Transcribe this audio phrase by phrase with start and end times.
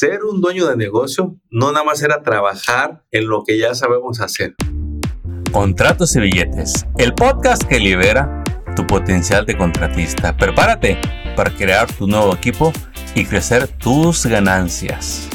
[0.00, 4.22] ser un dueño de negocio no nada más era trabajar en lo que ya sabemos
[4.22, 4.54] hacer.
[5.52, 8.42] Contratos y billetes, el podcast que libera
[8.74, 10.34] tu potencial de contratista.
[10.34, 10.98] Prepárate
[11.36, 12.72] para crear tu nuevo equipo
[13.14, 15.28] y crecer tus ganancias.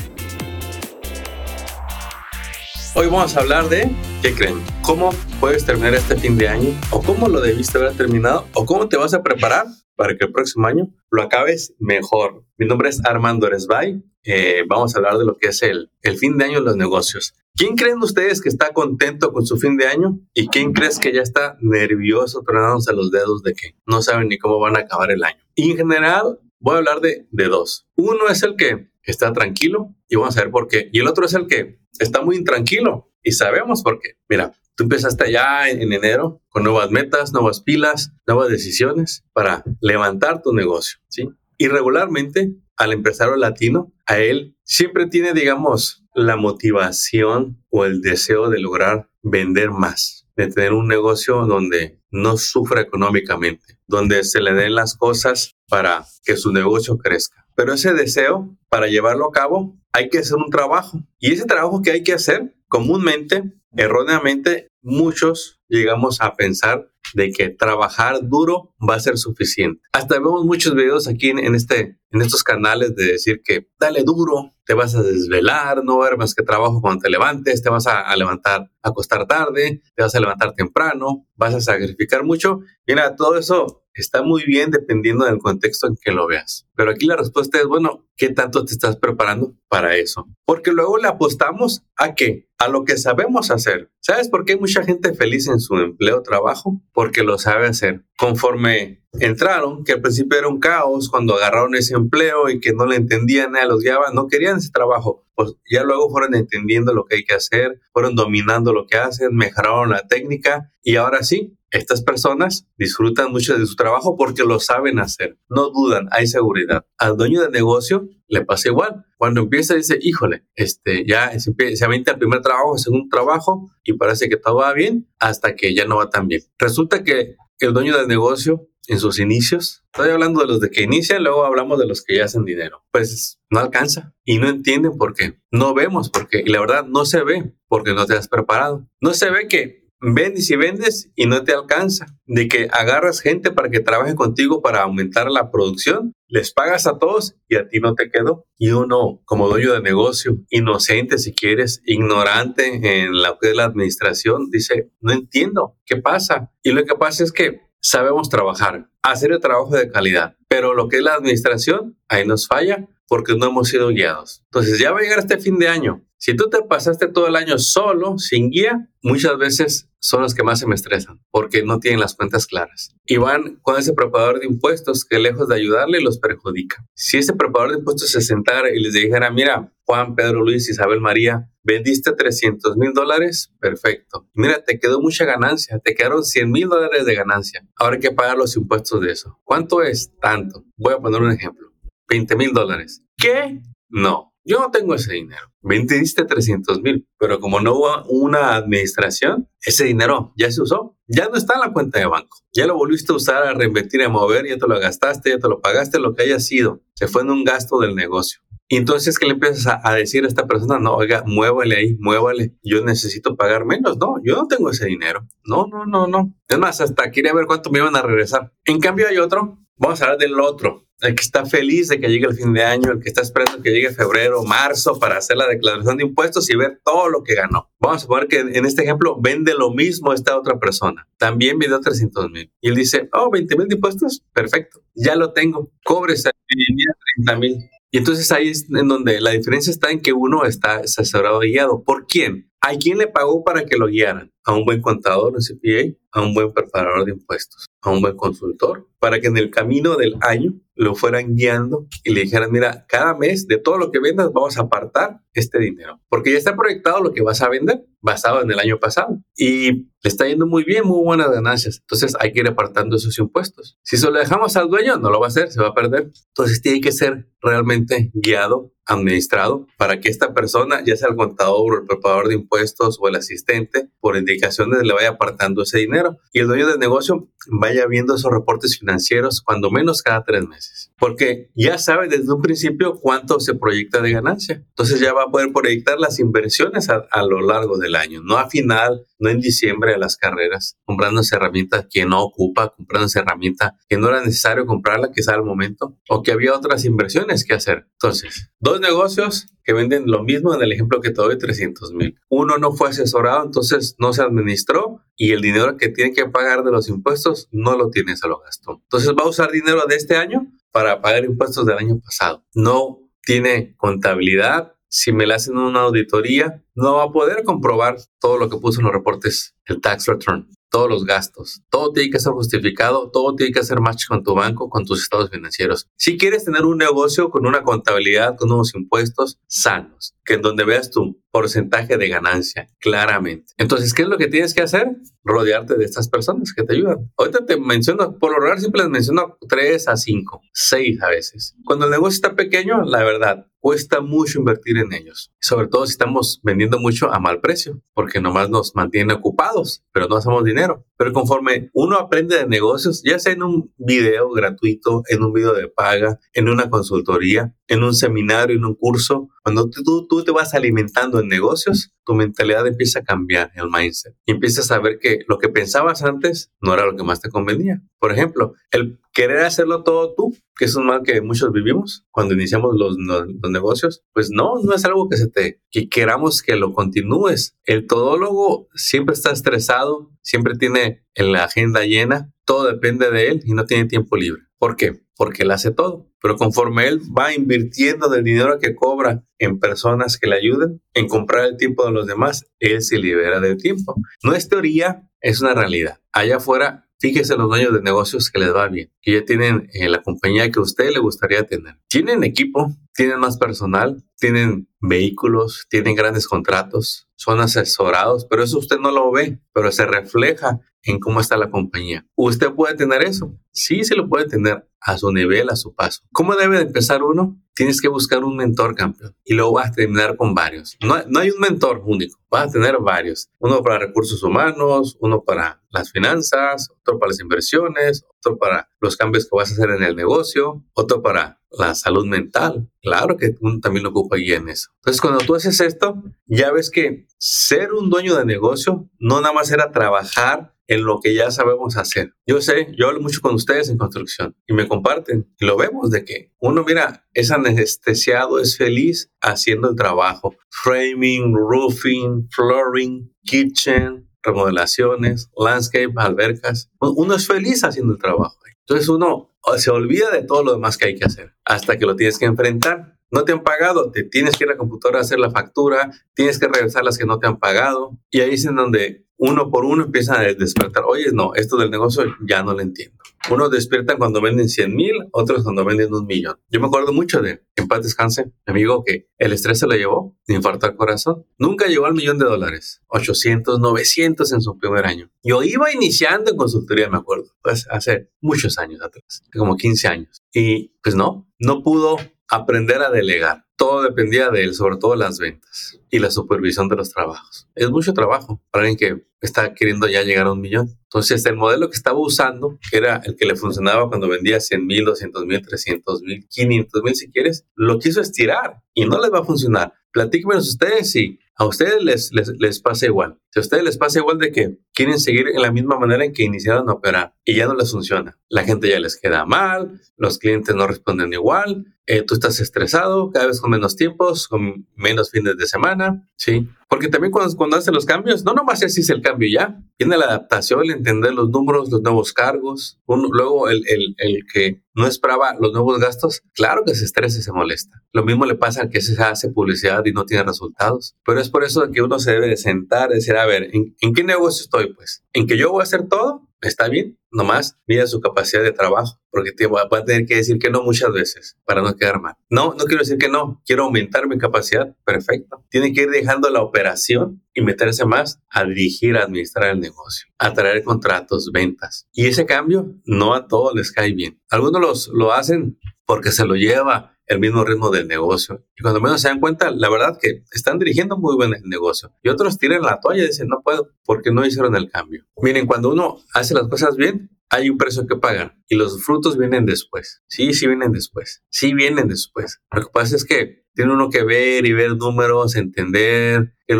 [2.95, 3.91] Hoy vamos a hablar de,
[4.23, 4.59] ¿qué creen?
[4.81, 6.69] ¿Cómo puedes terminar este fin de año?
[6.89, 8.47] ¿O cómo lo debiste haber terminado?
[8.55, 12.43] ¿O cómo te vas a preparar para que el próximo año lo acabes mejor?
[12.57, 14.01] Mi nombre es Armando Eresbay.
[14.25, 16.75] Eh, vamos a hablar de lo que es el, el fin de año en los
[16.75, 17.35] negocios.
[17.55, 20.19] ¿Quién creen ustedes que está contento con su fin de año?
[20.33, 24.37] ¿Y quién crees que ya está nervioso, tronándose los dedos de que no saben ni
[24.37, 25.39] cómo van a acabar el año?
[25.55, 27.87] Y en general, voy a hablar de, de dos.
[27.95, 30.89] Uno es el que está tranquilo y vamos a ver por qué.
[30.91, 34.17] Y el otro es el que está muy intranquilo y sabemos por qué.
[34.27, 40.41] Mira, tú empezaste ya en, enero con nuevas metas, nuevas pilas, nuevas decisiones para levantar
[40.41, 41.29] tu negocio, ¿sí?
[41.57, 48.49] Y regularmente al empresario latino, a él siempre tiene, digamos, la motivación o el deseo
[48.49, 54.53] de lograr vender más, de tener un negocio donde no sufra económicamente, donde se le
[54.53, 57.45] den las cosas para que su negocio crezca.
[57.55, 60.99] Pero ese deseo, para llevarlo a cabo, hay que hacer un trabajo.
[61.19, 63.43] Y ese trabajo que hay que hacer, comúnmente,
[63.75, 69.81] erróneamente, muchos llegamos a pensar de que trabajar duro va a ser suficiente.
[69.93, 74.51] Hasta vemos muchos videos aquí en, este, en estos canales de decir que dale duro,
[74.65, 78.15] te vas a desvelar, no haber más que trabajo cuando te levantes, te vas a,
[78.15, 82.61] levantar, a acostar tarde, te vas a levantar temprano, vas a sacrificar mucho.
[82.87, 86.67] Mira, todo eso está muy bien dependiendo del contexto en que lo veas.
[86.75, 90.27] Pero aquí la respuesta es, bueno, ¿qué tanto te estás preparando para eso?
[90.45, 92.49] Porque luego le apostamos a qué?
[92.57, 93.91] A lo que sabemos hacer.
[93.99, 96.81] ¿Sabes por qué hay mucha gente feliz en su empleo trabajo?
[96.93, 98.05] Porque lo sabe hacer.
[98.17, 102.85] Conforme entraron, que al principio era un caos cuando agarraron ese empleo y que no
[102.85, 105.25] le entendían nada, los guiaban, no querían ese trabajo.
[105.35, 109.35] Pues ya luego fueron entendiendo lo que hay que hacer, fueron dominando lo que hacen,
[109.35, 114.59] mejoraron la técnica y ahora sí, estas personas disfrutan mucho de su trabajo porque lo
[114.59, 116.85] saben hacer, no dudan, hay seguridad.
[116.97, 119.05] Al dueño de negocio le pasa igual.
[119.17, 123.69] Cuando empieza dice, híjole, este, ya se, se avienta el primer trabajo, el segundo trabajo
[123.83, 126.43] y parece que todo va bien hasta que ya no va tan bien.
[126.57, 130.83] Resulta que el dueño del negocio en sus inicios, estoy hablando de los de que
[130.83, 134.97] inician, luego hablamos de los que ya hacen dinero, pues no alcanza y no entienden
[134.97, 136.43] por qué, no vemos por qué.
[136.45, 139.84] Y la verdad no se ve porque no te has preparado, no se ve que
[140.13, 142.05] vendes y vendes y no te alcanza.
[142.25, 146.97] De que agarras gente para que trabaje contigo para aumentar la producción, les pagas a
[146.97, 148.45] todos y a ti no te quedó.
[148.57, 153.65] Y uno, como dueño de negocio, inocente si quieres, ignorante en la que es la
[153.65, 156.51] administración, dice, no entiendo, ¿qué pasa?
[156.63, 160.87] Y lo que pasa es que sabemos trabajar, hacer el trabajo de calidad, pero lo
[160.87, 164.41] que es la administración, ahí nos falla porque no hemos sido guiados.
[164.45, 167.35] Entonces ya va a llegar este fin de año si tú te pasaste todo el
[167.35, 171.79] año solo, sin guía, muchas veces son los que más se me estresan porque no
[171.79, 172.95] tienen las cuentas claras.
[173.05, 176.83] Y van con ese preparador de impuestos que lejos de ayudarle los perjudica.
[176.95, 180.99] Si ese preparador de impuestos se sentara y les dijera, mira, Juan, Pedro, Luis, Isabel,
[180.99, 184.27] María, vendiste 300 mil dólares, perfecto.
[184.33, 187.67] Mira, te quedó mucha ganancia, te quedaron 100 mil dólares de ganancia.
[187.75, 189.39] Ahora hay que pagar los impuestos de eso.
[189.43, 190.11] ¿Cuánto es?
[190.19, 190.65] Tanto.
[190.75, 191.69] Voy a poner un ejemplo.
[192.09, 193.03] 20 mil dólares.
[193.15, 193.61] ¿Qué?
[193.89, 194.34] No.
[194.47, 195.41] Yo no tengo ese dinero.
[195.61, 200.95] Vendiste 300 mil, pero como no hubo una administración, ese dinero ya se usó.
[201.07, 202.37] Ya no está en la cuenta de banco.
[202.53, 205.49] Ya lo volviste a usar, a reinvertir, a mover, ya te lo gastaste, ya te
[205.49, 206.81] lo pagaste, lo que haya sido.
[206.93, 208.41] Se fue en un gasto del negocio.
[208.69, 210.77] Entonces, ¿qué le empiezas a, decir a esta persona?
[210.77, 212.55] No, oiga, muévale ahí, muévale.
[212.63, 213.97] Yo necesito pagar menos.
[213.97, 215.27] No, yo no tengo ese dinero.
[215.43, 216.35] No, no, no, no.
[216.47, 218.53] Es más, hasta quería ver cuánto me iban a regresar.
[218.65, 219.59] En cambio, hay otro.
[219.77, 222.63] Vamos a hablar del otro el que está feliz de que llegue el fin de
[222.63, 226.49] año, el que está esperando que llegue febrero, marzo para hacer la declaración de impuestos
[226.49, 227.69] y ver todo lo que ganó.
[227.79, 231.07] Vamos a suponer que en este ejemplo vende lo mismo esta otra persona.
[231.17, 232.51] También vendió 300 mil.
[232.61, 235.71] Y él dice, oh, 20 mil de impuestos, perfecto, ya lo tengo.
[235.83, 237.69] Cobre 30 mil.
[237.91, 241.83] Y entonces ahí es en donde la diferencia está en que uno está asesorado guiado.
[241.83, 242.51] ¿Por quién?
[242.59, 244.33] ¿A quién le pagó para que lo guiaran?
[244.43, 245.95] ¿A un buen contador, un CPA?
[246.11, 247.67] ¿A un buen preparador de impuestos?
[247.85, 248.89] ¿A un buen consultor?
[248.97, 253.15] Para que en el camino del año lo fueran guiando y le dijeran, mira, cada
[253.15, 257.03] mes de todo lo que vendas vamos a apartar este dinero, porque ya está proyectado
[257.03, 260.63] lo que vas a vender basado en el año pasado y le está yendo muy
[260.63, 261.81] bien, muy buenas ganancias.
[261.81, 263.77] Entonces hay que ir apartando esos impuestos.
[263.83, 266.11] Si se lo dejamos al dueño, no lo va a hacer, se va a perder.
[266.29, 271.73] Entonces tiene que ser realmente guiado administrado para que esta persona, ya sea el contador
[271.73, 276.17] o el preparador de impuestos o el asistente, por indicaciones le vaya apartando ese dinero
[276.31, 280.91] y el dueño del negocio vaya viendo esos reportes financieros cuando menos cada tres meses.
[280.97, 284.63] Porque ya sabe desde un principio cuánto se proyecta de ganancia.
[284.69, 288.49] Entonces ya va a poder proyectar las inversiones a, lo largo del año, no a
[288.49, 293.21] final, no en diciembre a las carreras, comprando esa herramienta que no ocupa, comprando esa
[293.21, 297.53] herramienta que no era necesario comprarla, sea al momento, o que había otras inversiones que
[297.53, 297.87] hacer.
[297.93, 302.19] Entonces, dos negocios que venden lo mismo en el ejemplo que te doy, 300 mil.
[302.29, 306.63] Uno no fue asesorado, entonces no se administró y el dinero que tiene que pagar
[306.63, 308.81] de los impuestos no lo tiene, se lo gastó.
[308.83, 312.45] Entonces va a usar dinero de este año para pagar impuestos del año pasado.
[312.53, 314.73] No tiene contabilidad.
[314.87, 318.79] Si me le hacen una auditoría, no va a poder comprobar todo lo que puso
[318.79, 321.61] en los reportes, el tax return todos los gastos.
[321.69, 325.03] Todo tiene que ser justificado, todo tiene que hacer match con tu banco, con tus
[325.03, 325.87] estados financieros.
[325.95, 330.65] Si quieres tener un negocio con una contabilidad, con unos impuestos sanos, que en donde
[330.65, 333.51] veas tu porcentaje de ganancia claramente.
[333.57, 334.87] Entonces, ¿qué es lo que tienes que hacer?
[335.21, 337.11] Rodearte de estas personas que te ayudan.
[337.17, 341.57] Ahorita te menciono, por lo regular siempre les menciono 3 a 5, 6 a veces.
[341.65, 345.33] Cuando el negocio está pequeño, la verdad, cuesta mucho invertir en ellos.
[345.41, 350.07] Sobre todo si estamos vendiendo mucho a mal precio, porque nomás nos mantiene ocupados, pero
[350.07, 350.85] no hacemos dinero.
[350.97, 355.53] Pero conforme uno aprende de negocios, ya sea en un video gratuito, en un video
[355.53, 360.31] de paga, en una consultoría, en un seminario, en un curso, cuando tú, tú te
[360.31, 364.15] vas alimentando negocios, tu mentalidad empieza a cambiar, el mindset.
[364.25, 367.29] Y empiezas a ver que lo que pensabas antes no era lo que más te
[367.29, 367.81] convenía.
[367.99, 372.33] Por ejemplo, el querer hacerlo todo tú, que es un mal que muchos vivimos cuando
[372.33, 376.55] iniciamos los, los, negocios, pues no, no es algo que se te, que queramos que
[376.55, 377.57] lo continúes.
[377.63, 383.53] El todólogo siempre está estresado, siempre tiene la agenda llena, todo depende de él y
[383.53, 384.43] no tiene tiempo libre.
[384.65, 384.99] ¿Por qué?
[385.15, 386.09] Porque él hace todo.
[386.19, 391.07] Pero conforme él va invirtiendo del dinero que cobra en personas que le ayuden, en
[391.07, 393.93] comprar el tiempo de los demás, él se libera del tiempo.
[394.23, 395.99] No es teoría, es una realidad.
[396.11, 399.89] Allá afuera Fíjese los dueños de negocios que les va bien, que ya tienen eh,
[399.89, 401.77] la compañía que a usted le gustaría tener.
[401.87, 408.77] Tienen equipo, tienen más personal, tienen vehículos, tienen grandes contratos, son asesorados, pero eso usted
[408.77, 412.07] no lo ve, pero se refleja en cómo está la compañía.
[412.15, 413.37] ¿Usted puede tener eso?
[413.51, 416.03] Sí, se lo puede tener a su nivel, a su paso.
[416.11, 417.41] ¿Cómo debe de empezar uno?
[417.55, 420.77] Tienes que buscar un mentor campeón y luego vas a terminar con varios.
[420.81, 423.29] No, no hay un mentor único, vas a tener varios.
[423.39, 428.97] Uno para recursos humanos, uno para las finanzas, otro para las inversiones, otro para los
[428.97, 432.69] cambios que vas a hacer en el negocio, otro para la salud mental.
[432.81, 434.71] Claro que uno también lo ocupa ahí en eso.
[434.77, 439.33] Entonces, cuando tú haces esto, ya ves que ser un dueño de negocio no nada
[439.33, 442.13] más era trabajar en lo que ya sabemos hacer.
[442.25, 446.05] Yo sé, yo hablo mucho con ustedes en construcción y me comparten lo vemos de
[446.05, 450.35] que uno, mira, es anestesiado, es feliz haciendo el trabajo.
[450.49, 456.71] Framing, roofing, flooring, kitchen, remodelaciones, landscape, albercas.
[456.79, 458.37] Uno es feliz haciendo el trabajo.
[458.67, 461.95] Entonces uno se olvida de todo lo demás que hay que hacer hasta que lo
[461.95, 462.94] tienes que enfrentar.
[463.15, 465.89] No te han pagado, te tienes que ir a la computadora a hacer la factura,
[466.15, 467.97] tienes que regresar las que no te han pagado.
[468.11, 470.83] Y ahí es en donde uno por uno empiezan a despertar.
[470.85, 472.97] Oye, no, esto del negocio ya no lo entiendo.
[473.31, 476.35] Unos despiertan cuando venden 100 mil, otros cuando venden un millón.
[476.49, 479.75] Yo me acuerdo mucho de, en paz descanse, mi amigo que el estrés se lo
[479.75, 481.25] llevó, infarto al corazón.
[481.37, 482.81] Nunca llegó al millón de dólares.
[482.87, 485.09] 800, 900 en su primer año.
[485.23, 490.21] Yo iba iniciando en consultoría, me acuerdo, pues hace muchos años atrás, como 15 años.
[490.33, 491.97] Y pues no, no pudo
[492.29, 496.75] aprender a delegar todo dependía de él, sobre todo las ventas y la supervisión de
[496.75, 497.47] los trabajos.
[497.55, 500.77] Es mucho trabajo para alguien que está queriendo ya llegar a un millón.
[500.83, 504.65] Entonces, el modelo que estaba usando, que era el que le funcionaba cuando vendía 100
[504.65, 509.11] mil, 200 mil, 300 mil, 500 mil si quieres, lo quiso estirar y no les
[509.11, 509.73] va a funcionar.
[509.91, 513.19] Platíquenos ustedes si a ustedes les, les, les, pasa igual.
[513.29, 516.13] Si a ustedes les pasa igual de que quieren seguir en la misma manera en
[516.13, 518.17] que iniciaron a operar y ya no les funciona.
[518.29, 523.11] La gente ya les queda mal, los clientes no responden igual, eh, tú estás estresado,
[523.11, 526.49] cada vez con menos tiempos, con menos fines de semana, ¿sí?
[526.67, 530.05] Porque también cuando, cuando hacen los cambios, no nomás es el cambio ya, viene la
[530.05, 535.35] adaptación, el entender los números, los nuevos cargos, luego el, el, el, que no esperaba
[535.39, 537.83] los nuevos gastos, claro que se estresa y se molesta.
[537.93, 541.31] Lo mismo le pasa al que se hace publicidad y no tiene resultados, pero es
[541.31, 544.43] por eso que uno se debe de sentar decir, a ver, ¿en, ¿en qué negocio
[544.43, 544.73] estoy?
[544.73, 546.21] Pues, ¿en que yo voy a hacer todo?
[546.41, 550.37] Está bien, nomás mira su capacidad de trabajo, porque te va a tener que decir
[550.37, 552.15] que no muchas veces para no quedar mal.
[552.29, 555.43] No, no quiero decir que no, quiero aumentar mi capacidad, perfecto.
[555.49, 560.07] Tiene que ir dejando la operación y meterse más a dirigir, a administrar el negocio,
[560.19, 561.87] a traer contratos, ventas.
[561.93, 564.21] Y ese cambio no a todos les cae bien.
[564.29, 568.45] Algunos lo hacen porque se lo lleva el mismo ritmo del negocio.
[568.57, 571.93] Y cuando menos se dan cuenta, la verdad que están dirigiendo muy bien el negocio.
[572.03, 575.05] Y otros tiran la toalla y dicen, no puedo, porque no hicieron el cambio.
[575.21, 579.17] Miren, cuando uno hace las cosas bien, hay un precio que pagar y los frutos
[579.17, 580.03] vienen después.
[580.07, 581.23] Sí, sí vienen después.
[581.29, 582.41] Sí vienen después.
[582.51, 586.53] Lo que pasa es que tiene uno que ver y ver números, entender qué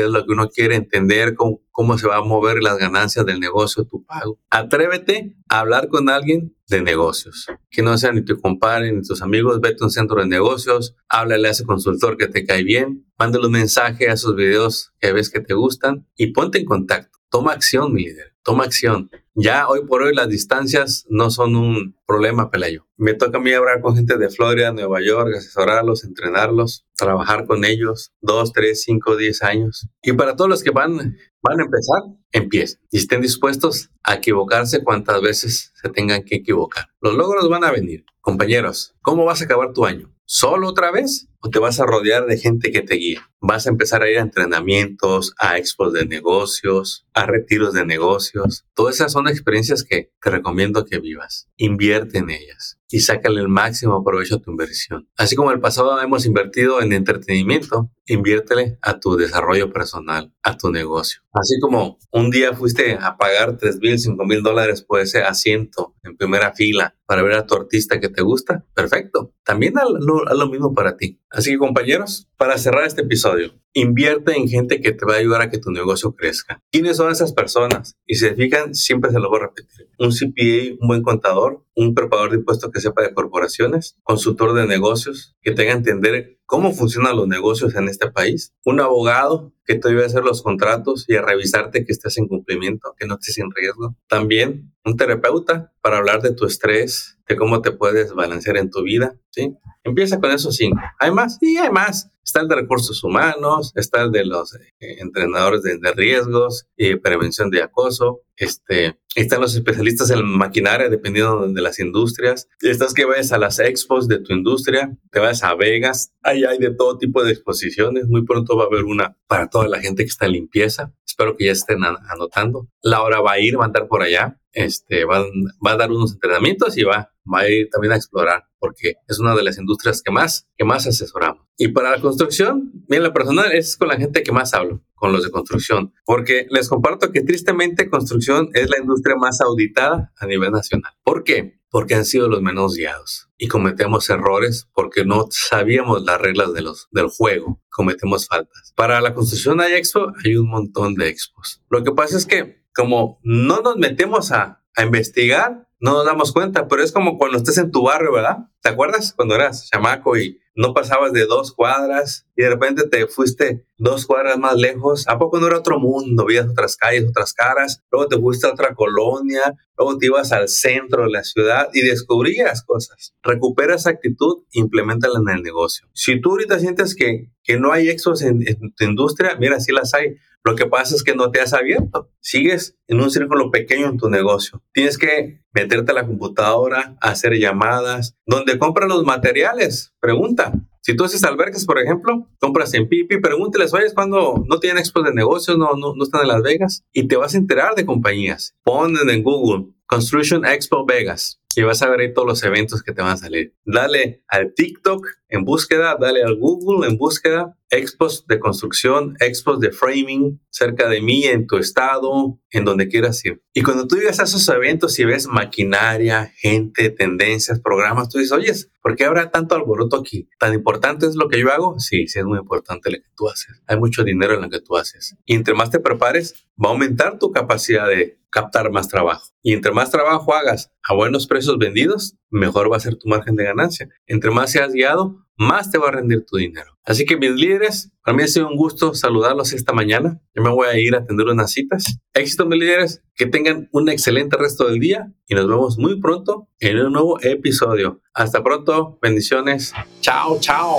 [0.00, 3.38] es lo que uno quiere, entender cómo, cómo se va a mover las ganancias del
[3.38, 4.40] negocio, tu pago.
[4.50, 9.22] Atrévete a hablar con alguien de negocios, que no sea ni tu compadre ni tus
[9.22, 13.06] amigos, vete a un centro de negocios, háblale a ese consultor que te cae bien,
[13.18, 17.18] mándale un mensaje a esos videos que ves que te gustan y ponte en contacto.
[17.30, 18.31] Toma acción, mi líder.
[18.44, 19.08] Toma acción.
[19.34, 22.86] Ya hoy por hoy las distancias no son un problema, Pelayo.
[22.96, 27.64] Me toca a mí hablar con gente de Florida, Nueva York, asesorarlos, entrenarlos, trabajar con
[27.64, 29.88] ellos dos, tres, cinco, diez años.
[30.02, 34.82] Y para todos los que van, van a empezar, empiecen y estén dispuestos a equivocarse
[34.82, 36.88] cuantas veces se tengan que equivocar.
[37.00, 38.04] Los logros van a venir.
[38.20, 40.12] Compañeros, ¿cómo vas a acabar tu año?
[40.24, 41.28] ¿Solo otra vez?
[41.44, 43.18] ¿O te vas a rodear de gente que te guíe?
[43.40, 48.64] Vas a empezar a ir a entrenamientos, a expos de negocios, a retiros de negocios.
[48.74, 51.48] Todas esas son experiencias que te recomiendo que vivas.
[51.56, 55.08] Invierte en ellas y sácale el máximo provecho a tu inversión.
[55.16, 60.70] Así como el pasado hemos invertido en entretenimiento, inviértele a tu desarrollo personal, a tu
[60.70, 61.22] negocio.
[61.32, 65.94] Así como un día fuiste a pagar 3 mil, 5 mil dólares por ese asiento
[66.02, 69.34] en primera fila para ver a tu artista que te gusta, perfecto.
[69.42, 71.18] También haz lo, mismo para ti.
[71.32, 75.42] Así que compañeros, para cerrar este episodio, invierte en gente que te va a ayudar
[75.42, 76.60] a que tu negocio crezca.
[76.70, 77.96] ¿Quiénes son esas personas?
[78.06, 79.88] Y se fijan, siempre se lo voy a repetir.
[79.98, 84.66] Un CPA, un buen contador, un preparador de impuestos que sepa de corporaciones, consultor de
[84.66, 89.88] negocios, que tenga entender cómo funcionan los negocios en este país, un abogado que te
[89.88, 93.38] ayude a hacer los contratos y a revisarte que estés en cumplimiento, que no estés
[93.38, 93.96] en riesgo.
[94.06, 98.82] También un terapeuta para hablar de tu estrés, de cómo te puedes balancear en tu
[98.82, 99.56] vida, ¿sí?
[99.84, 100.80] Empieza con esos cinco.
[100.98, 101.38] ¿Hay más?
[101.40, 102.10] Sí, hay más.
[102.24, 104.60] Está el de recursos humanos, está el de los eh,
[105.00, 111.60] entrenadores de, riesgos y prevención de acoso, este, están los especialistas en maquinaria, dependiendo de
[111.60, 112.48] las industrias.
[112.60, 116.58] Estás que vayas a las expos de tu industria, te vas a Vegas, ahí hay
[116.58, 118.06] de todo tipo de exposiciones.
[118.08, 120.92] Muy pronto va a haber una para toda la gente que está en limpieza.
[121.06, 122.68] Espero que ya estén anotando.
[122.82, 124.40] Laura va a ir, va a andar por allá.
[124.52, 125.24] Este, va,
[125.64, 129.18] va a dar unos entrenamientos y va va a ir también a explorar porque es
[129.18, 131.44] una de las industrias que más, que más asesoramos.
[131.58, 135.12] Y para la construcción, bien, la personal es con la gente que más hablo, con
[135.12, 140.26] los de construcción, porque les comparto que tristemente construcción es la industria más auditada a
[140.26, 140.92] nivel nacional.
[141.02, 141.60] ¿Por qué?
[141.70, 146.62] Porque han sido los menos guiados y cometemos errores porque no sabíamos las reglas de
[146.62, 148.72] los, del juego, cometemos faltas.
[148.76, 151.60] Para la construcción hay expo, hay un montón de expos.
[151.68, 156.32] Lo que pasa es que como no nos metemos a, a investigar, no nos damos
[156.32, 158.48] cuenta, pero es como cuando estés en tu barrio, ¿verdad?
[158.60, 163.08] ¿Te acuerdas cuando eras chamaco y no pasabas de dos cuadras y de repente te
[163.08, 165.06] fuiste dos cuadras más lejos?
[165.08, 166.26] ¿A poco no era otro mundo?
[166.26, 170.48] Vías otras calles, otras caras, luego te fuiste a otra colonia, luego te ibas al
[170.48, 173.14] centro de la ciudad y descubrías cosas.
[173.22, 175.88] Recupera esa actitud, implementala en el negocio.
[175.92, 179.72] Si tú ahorita sientes que, que no hay éxitos en, en tu industria, mira, sí
[179.72, 182.10] las hay lo que pasa es que no te has abierto.
[182.20, 184.62] Sigues en un círculo pequeño en tu negocio.
[184.72, 189.94] Tienes que meterte a la computadora, hacer llamadas, donde compras los materiales.
[190.00, 190.52] Pregunta.
[190.84, 195.04] Si tú haces albergues, por ejemplo, compras en Pipi, pregúnteles, oye, cuando no tienen expos
[195.04, 197.86] de negocios, no, no, no están en Las Vegas, y te vas a enterar de
[197.86, 198.56] compañías.
[198.64, 202.92] Ponen en Google Construction Expo Vegas y vas a ver ahí todos los eventos que
[202.92, 203.54] te van a salir.
[203.64, 209.72] Dale al TikTok en búsqueda, dale al Google en búsqueda, expos de construcción, expos de
[209.72, 213.42] framing cerca de mí, en tu estado, en donde quieras ir.
[213.54, 218.32] Y cuando tú llegas a esos eventos y ves maquinaria, gente, tendencias, programas, tú dices,
[218.32, 220.28] oye, ¿por qué habrá tanto alboroto aquí?
[220.38, 221.78] ¿Tan importante es lo que yo hago?
[221.78, 223.62] Sí, sí es muy importante lo que tú haces.
[223.66, 225.16] Hay mucho dinero en lo que tú haces.
[225.24, 229.28] Y entre más te prepares, va a aumentar tu capacidad de captar más trabajo.
[229.42, 233.36] Y entre más trabajo hagas a buenos precios vendidos, mejor va a ser tu margen
[233.36, 233.88] de ganancia.
[234.06, 236.78] Entre más seas guiado, más te va a rendir tu dinero.
[236.84, 240.20] Así que mis líderes, para mí ha sido un gusto saludarlos esta mañana.
[240.34, 241.98] Yo me voy a ir a atender unas citas.
[242.14, 246.48] Éxito mis líderes, que tengan un excelente resto del día y nos vemos muy pronto
[246.58, 248.00] en un nuevo episodio.
[248.14, 249.72] Hasta pronto, bendiciones.
[250.00, 250.78] Chao, chao.